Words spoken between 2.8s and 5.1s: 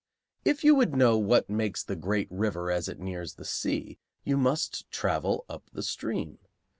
it nears the sea, you must